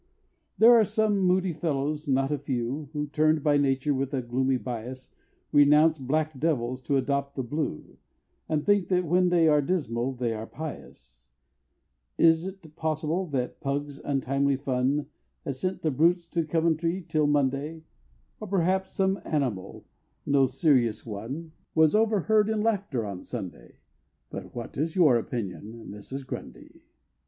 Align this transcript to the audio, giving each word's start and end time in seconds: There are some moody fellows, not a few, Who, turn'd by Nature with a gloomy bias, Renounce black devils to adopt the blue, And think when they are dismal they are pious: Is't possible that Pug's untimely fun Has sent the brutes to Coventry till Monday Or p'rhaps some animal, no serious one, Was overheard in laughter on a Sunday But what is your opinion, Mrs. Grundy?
There 0.57 0.73
are 0.73 0.83
some 0.83 1.19
moody 1.19 1.53
fellows, 1.53 2.07
not 2.07 2.31
a 2.31 2.39
few, 2.39 2.89
Who, 2.91 3.05
turn'd 3.05 3.43
by 3.43 3.57
Nature 3.57 3.93
with 3.93 4.15
a 4.15 4.23
gloomy 4.23 4.57
bias, 4.57 5.11
Renounce 5.51 5.99
black 5.99 6.39
devils 6.39 6.81
to 6.89 6.97
adopt 6.97 7.35
the 7.35 7.43
blue, 7.43 7.97
And 8.49 8.65
think 8.65 8.89
when 8.89 9.29
they 9.29 9.47
are 9.47 9.61
dismal 9.61 10.13
they 10.13 10.33
are 10.33 10.47
pious: 10.47 11.29
Is't 12.17 12.75
possible 12.75 13.27
that 13.27 13.61
Pug's 13.61 13.99
untimely 13.99 14.55
fun 14.55 15.05
Has 15.45 15.59
sent 15.59 15.83
the 15.83 15.91
brutes 15.91 16.25
to 16.29 16.45
Coventry 16.45 17.05
till 17.07 17.27
Monday 17.27 17.83
Or 18.39 18.47
p'rhaps 18.47 18.93
some 18.93 19.21
animal, 19.23 19.85
no 20.25 20.47
serious 20.47 21.05
one, 21.05 21.51
Was 21.75 21.93
overheard 21.93 22.49
in 22.49 22.61
laughter 22.63 23.05
on 23.05 23.19
a 23.19 23.23
Sunday 23.23 23.75
But 24.31 24.55
what 24.55 24.79
is 24.79 24.95
your 24.95 25.17
opinion, 25.17 25.89
Mrs. 25.91 26.25
Grundy? 26.25 26.81